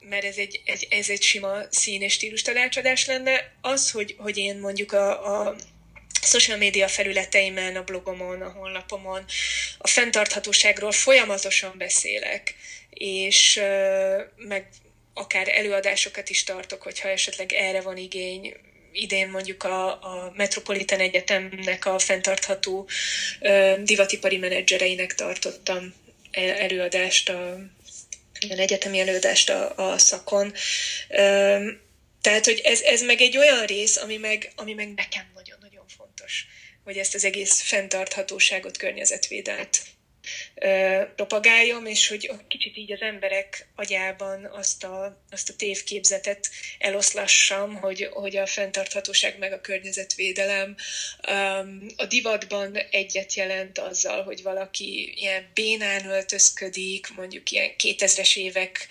[0.00, 3.52] mert ez egy, ez, ez egy sima szín és stílus tanácsadás lenne.
[3.60, 5.56] Az, hogy, hogy én mondjuk a, a
[6.22, 9.24] social média felületeimen, a blogomon, a honlapomon
[9.78, 12.54] a fenntarthatóságról folyamatosan beszélek,
[12.90, 13.60] és
[14.36, 14.68] meg
[15.14, 18.54] akár előadásokat is tartok, hogyha esetleg erre van igény,
[18.92, 22.88] idén mondjuk a, a Metropolitan Egyetemnek a fenntartható
[23.82, 25.94] divatipari menedzsereinek tartottam
[26.30, 27.58] előadást a
[28.38, 30.52] ilyen egyetemi előadást a, a szakon.
[32.20, 36.46] Tehát, hogy ez, ez meg egy olyan rész, ami meg, ami meg nekem nagyon-nagyon fontos,
[36.84, 39.82] hogy ezt az egész fenntarthatóságot, környezetvédelt
[41.16, 48.08] propagáljon, és hogy kicsit így az emberek agyában azt a, azt a tévképzetet eloszlassam, hogy,
[48.12, 50.76] hogy a fenntarthatóság meg a környezetvédelem
[51.96, 58.88] a divatban egyet jelent azzal, hogy valaki ilyen bénán öltözködik, mondjuk ilyen 2000-es évek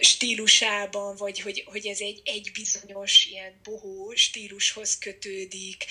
[0.00, 5.84] stílusában, vagy hogy, hogy ez egy, egy bizonyos ilyen bohó stílushoz kötődik.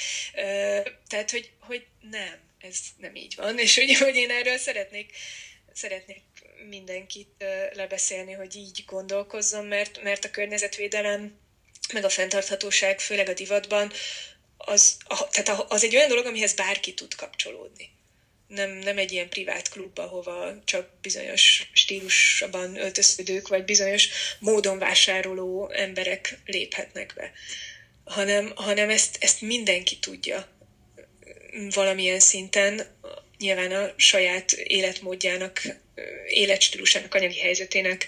[1.08, 5.12] Tehát, hogy, hogy nem ez nem így van, és hogy, hogy én erről szeretnék,
[5.74, 6.24] szeretnék
[6.70, 11.40] mindenkit lebeszélni, hogy így gondolkozzon, mert, mert a környezetvédelem,
[11.94, 13.92] meg a fenntarthatóság, főleg a divatban,
[14.58, 14.98] az,
[15.32, 17.90] tehát az egy olyan dolog, amihez bárki tud kapcsolódni.
[18.48, 25.70] Nem, nem egy ilyen privát klub, ahova csak bizonyos stílusban öltözködők, vagy bizonyos módon vásároló
[25.70, 27.32] emberek léphetnek be,
[28.04, 30.57] hanem, hanem ezt, ezt mindenki tudja
[31.74, 32.96] valamilyen szinten
[33.38, 35.62] nyilván a saját életmódjának,
[36.28, 38.08] életstílusának, anyagi helyzetének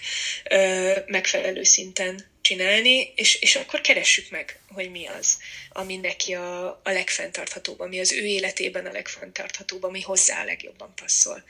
[1.06, 5.38] megfelelő szinten csinálni, és, és akkor keressük meg, hogy mi az,
[5.70, 10.94] ami neki a, a legfenntarthatóbb, ami az ő életében a legfenntarthatóbb, ami hozzá a legjobban
[10.94, 11.44] passzol.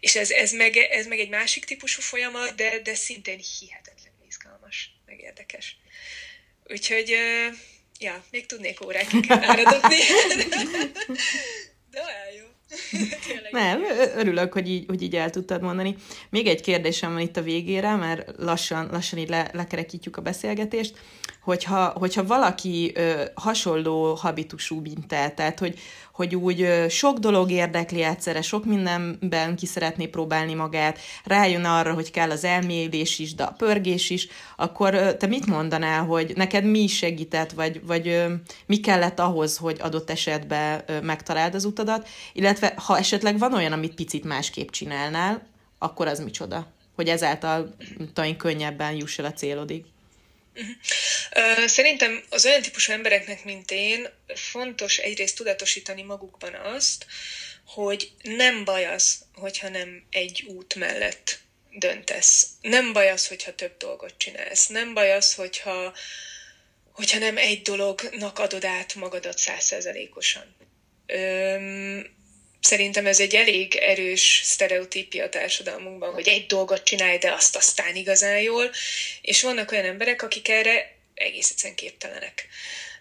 [0.00, 4.90] És ez, ez, meg, ez meg egy másik típusú folyamat, de, de szintén hihetetlenül izgalmas,
[5.06, 5.76] meg érdekes.
[6.64, 7.16] Úgyhogy
[8.02, 9.98] ja, még tudnék órákig áradni.
[11.90, 12.44] De olyan jó.
[13.60, 13.82] Nem,
[14.16, 15.96] örülök, hogy így, hogy így el tudtad mondani.
[16.30, 20.94] Még egy kérdésem van itt a végére, mert lassan, lassan így le, lekerekítjük a beszélgetést
[21.42, 25.78] hogyha, hogyha valaki ö, hasonló habitusú, mint te, tehát hogy,
[26.22, 32.10] hogy úgy sok dolog érdekli egyszerre, sok mindenben ki szeretné próbálni magát, rájön arra, hogy
[32.10, 36.86] kell az elmélés is, de a pörgés is, akkor te mit mondanál, hogy neked mi
[36.86, 38.24] segített, vagy, vagy
[38.66, 43.94] mi kellett ahhoz, hogy adott esetben megtaláld az utadat, illetve ha esetleg van olyan, amit
[43.94, 45.46] picit másképp csinálnál,
[45.78, 46.66] akkor az micsoda?
[46.96, 47.74] Hogy ezáltal
[48.12, 49.84] talán könnyebben juss el a célodig.
[51.66, 57.06] Szerintem az olyan típusú embereknek, mint én, fontos egyrészt tudatosítani magukban azt,
[57.66, 61.38] hogy nem baj az, hogyha nem egy út mellett
[61.70, 62.46] döntesz.
[62.60, 64.66] Nem baj az, hogyha több dolgot csinálsz.
[64.66, 65.94] Nem baj az, hogyha,
[66.92, 70.56] hogyha nem egy dolognak adod át magadat százszerzelékosan
[72.62, 77.96] szerintem ez egy elég erős sztereotípia a társadalmunkban, hogy egy dolgot csinálj, de azt aztán
[77.96, 78.70] igazán jól,
[79.20, 82.48] és vannak olyan emberek, akik erre egész egyszerűen képtelenek.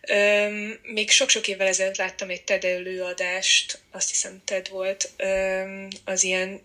[0.02, 6.24] Öm, még sok-sok évvel ezelőtt láttam egy TED előadást, azt hiszem TED volt, öm, az
[6.24, 6.62] ilyen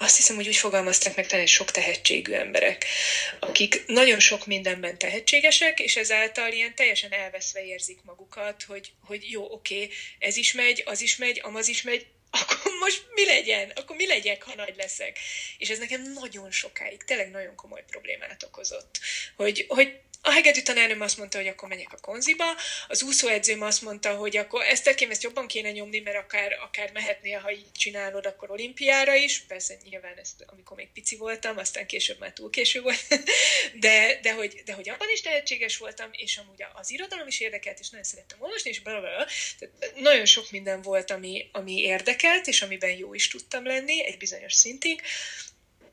[0.00, 2.86] azt hiszem, hogy úgy fogalmazták meg talán sok tehetségű emberek,
[3.40, 9.52] akik nagyon sok mindenben tehetségesek, és ezáltal ilyen teljesen elveszve érzik magukat, hogy, hogy jó,
[9.52, 13.72] oké, ez is megy, az is megy, amaz is megy, akkor most mi legyen?
[13.74, 15.18] Akkor mi legyek, ha nagy leszek?
[15.58, 19.00] És ez nekem nagyon sokáig, tényleg nagyon komoly problémát okozott.
[19.36, 22.44] Hogy, hogy a hegedű tanárnőm azt mondta, hogy akkor menjek a konziba,
[22.88, 26.90] az úszóedzőm azt mondta, hogy akkor ezt tekém, ezt jobban kéne nyomni, mert akár, akár
[26.92, 29.40] mehetnél, ha így csinálod, akkor olimpiára is.
[29.40, 33.06] Persze nyilván ezt, amikor még pici voltam, aztán később már túl késő volt,
[33.84, 37.78] de, de, hogy, de hogy abban is tehetséges voltam, és amúgy az irodalom is érdekelt,
[37.78, 39.26] és nagyon szerettem olvasni, és blablabla.
[39.58, 44.16] Tehát nagyon sok minden volt, ami, ami érdekelt, és amiben jó is tudtam lenni egy
[44.16, 45.02] bizonyos szintig,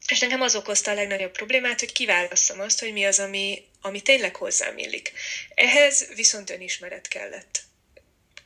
[0.07, 4.01] és nekem az okozta a legnagyobb problémát, hogy kiválasszam azt, hogy mi az, ami, ami
[4.01, 5.11] tényleg hozzám illik.
[5.55, 7.61] Ehhez viszont önismeret kellett.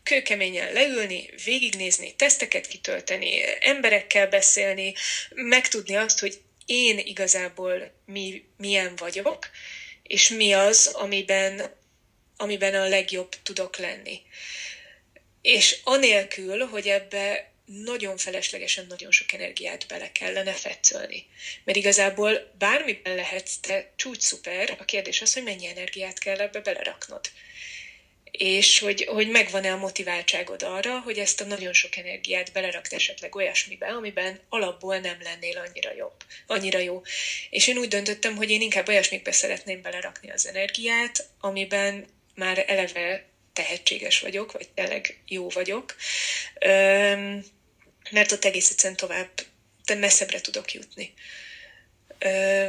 [0.03, 4.93] Kőkeményen leülni, végignézni, teszteket kitölteni, emberekkel beszélni,
[5.29, 9.49] megtudni azt, hogy én igazából mi, milyen vagyok,
[10.03, 11.75] és mi az, amiben,
[12.37, 14.21] amiben a legjobb tudok lenni.
[15.41, 21.25] És anélkül, hogy ebbe nagyon feleslegesen nagyon sok energiát bele kellene fetszölni.
[21.63, 26.59] Mert igazából bármiben lehetsz te csúcs szuper, a kérdés az, hogy mennyi energiát kell ebbe
[26.59, 27.29] beleraknod.
[28.31, 33.35] És hogy, hogy megvan-e a motiváltságod arra, hogy ezt a nagyon sok energiát belerakd esetleg
[33.35, 37.01] olyasmibe, amiben alapból nem lennél annyira jobb, annyira jó.
[37.49, 42.05] És én úgy döntöttem, hogy én inkább olyasmikbe szeretném belerakni az energiát, amiben
[42.35, 45.95] már eleve tehetséges vagyok, vagy tényleg jó vagyok.
[46.65, 47.43] Üm,
[48.11, 49.29] mert ott egész egyszerűen tovább,
[49.85, 51.13] de messzebbre tudok jutni.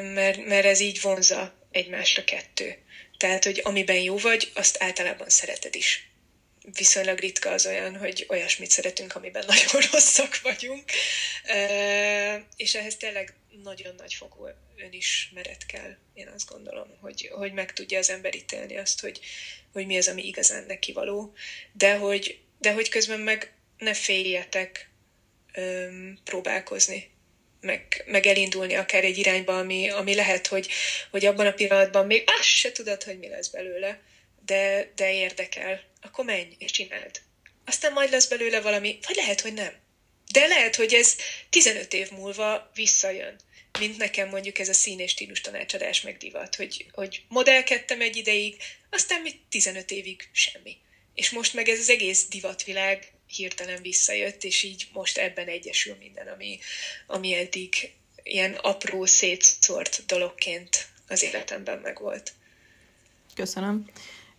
[0.00, 2.78] Mert, mert ez így vonza egymásra kettő.
[3.16, 6.08] Tehát, hogy amiben jó vagy, azt általában szereted is.
[6.72, 10.84] Viszonylag ritka az olyan, hogy olyasmit szeretünk, amiben nagyon rosszak vagyunk.
[12.56, 17.98] És ehhez tényleg nagyon nagy fokú önismeret kell, én azt gondolom, hogy, hogy meg tudja
[17.98, 19.20] az ember ítélni azt, hogy,
[19.72, 21.34] hogy mi az, ami igazán neki való,
[21.72, 24.89] de hogy, de hogy közben meg ne féljetek
[25.52, 27.10] öm, próbálkozni,
[27.60, 30.68] meg, meg elindulni akár egy irányba, ami, ami lehet, hogy,
[31.10, 34.00] hogy abban a pillanatban még azt se tudod, hogy mi lesz belőle,
[34.46, 37.20] de, de érdekel, akkor menj és csináld.
[37.64, 39.72] Aztán majd lesz belőle valami, vagy lehet, hogy nem.
[40.32, 41.16] De lehet, hogy ez
[41.50, 43.36] 15 év múlva visszajön,
[43.78, 48.16] mint nekem mondjuk ez a szín és stílus tanácsadás meg divat, hogy, hogy modellkedtem egy
[48.16, 48.56] ideig,
[48.90, 50.76] aztán még 15 évig semmi.
[51.14, 56.26] És most meg ez az egész divatvilág hirtelen visszajött, és így most ebben egyesül minden,
[56.26, 56.58] ami,
[57.06, 62.32] ami eddig ilyen apró, szétszórt dologként az életemben megvolt.
[63.34, 63.84] Köszönöm.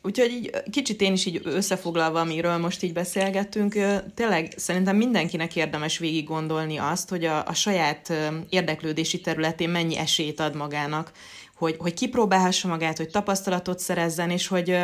[0.03, 3.73] Úgyhogy így kicsit én is így összefoglalva, amiről most így beszélgettünk,
[4.15, 8.13] tényleg szerintem mindenkinek érdemes végig gondolni azt, hogy a, a saját
[8.49, 11.11] érdeklődési területén mennyi esélyt ad magának,
[11.55, 14.77] hogy, hogy kipróbálhassa magát, hogy tapasztalatot szerezzen, és hogy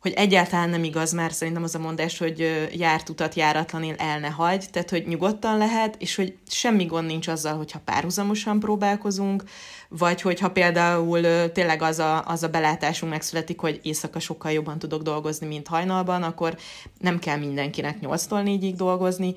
[0.00, 4.28] hogy egyáltalán nem igaz már szerintem az a mondás, hogy járt utat járatlanul el ne
[4.28, 9.42] hagy, tehát hogy nyugodtan lehet, és hogy semmi gond nincs azzal, hogyha párhuzamosan próbálkozunk,
[9.88, 15.02] vagy hogyha például tényleg az a, az a belátásunk megszületik, hogy éjszaka sokkal jobban tudok
[15.02, 16.56] dolgozni, mint hajnalban, akkor
[16.98, 19.34] nem kell mindenkinek 8-tól 4-ig dolgozni,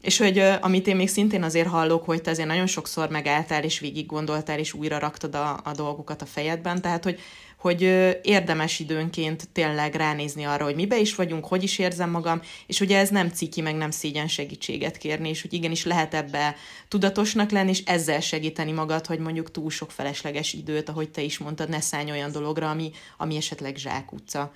[0.00, 3.78] és hogy amit én még szintén azért hallok, hogy te azért nagyon sokszor megálltál, és
[3.78, 7.20] végig gondoltál, és újra raktad a, a dolgokat a fejedben, tehát hogy
[7.64, 7.82] hogy
[8.22, 12.98] érdemes időnként tényleg ránézni arra, hogy mibe is vagyunk, hogy is érzem magam, és ugye
[12.98, 16.56] ez nem ciki, meg nem szégyen segítséget kérni, és hogy igenis lehet ebbe
[16.88, 21.38] tudatosnak lenni, és ezzel segíteni magad, hogy mondjuk túl sok felesleges időt, ahogy te is
[21.38, 24.52] mondtad, ne szállj olyan dologra, ami, ami esetleg zsákutca.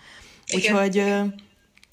[0.54, 1.02] Úgyhogy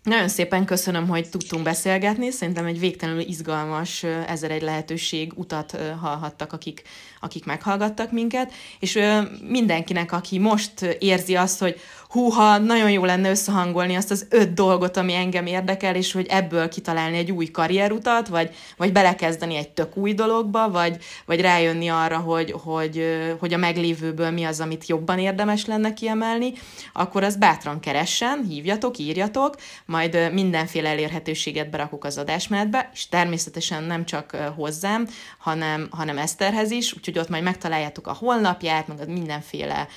[0.06, 2.32] nagyon szépen köszönöm, hogy tudtunk beszélgetni.
[2.32, 6.82] Szerintem egy végtelenül izgalmas, ezer egy lehetőség utat hallhattak, akik,
[7.20, 9.00] akik meghallgattak minket, és
[9.48, 11.80] mindenkinek, aki most érzi azt, hogy
[12.16, 16.70] húha, nagyon jó lenne összehangolni azt az öt dolgot, ami engem érdekel, és hogy ebből
[16.70, 22.18] kitalálni egy új karrierutat, vagy, vagy belekezdeni egy tök új dologba, vagy, vagy rájönni arra,
[22.18, 23.06] hogy, hogy,
[23.40, 26.54] hogy a meglévőből mi az, amit jobban érdemes lenne kiemelni,
[26.94, 29.56] akkor az bátran keressen, hívjatok, írjatok,
[29.96, 36.94] majd mindenféle elérhetőséget berakok az adásmenetbe, és természetesen nem csak hozzám, hanem, hanem Eszterhez is,
[36.94, 39.88] úgyhogy ott majd megtaláljátok a honlapját, meg a mindenféle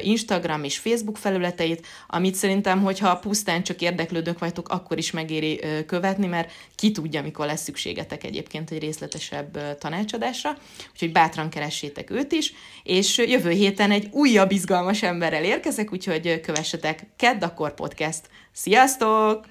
[0.00, 6.26] Instagram és Facebook felületeit, amit szerintem, hogyha pusztán csak érdeklődők vagytok, akkor is megéri követni,
[6.26, 10.56] mert ki tudja, mikor lesz szükségetek egyébként egy részletesebb tanácsadásra,
[10.92, 12.52] úgyhogy bátran keressétek őt is,
[12.82, 18.28] és jövő héten egy újabb izgalmas emberrel érkezek, úgyhogy kövessetek Kedd akkor podcast.
[18.56, 19.46] Sziasztok!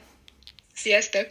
[0.74, 1.28] Sziasztok!